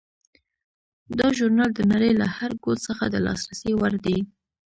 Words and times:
دا 1.19 1.27
ژورنال 1.37 1.71
د 1.75 1.81
نړۍ 1.91 2.11
له 2.21 2.27
هر 2.37 2.51
ګوټ 2.63 2.79
څخه 2.87 3.03
د 3.09 3.15
لاسرسي 3.25 3.71
وړ 3.75 3.93
دی. 4.05 4.17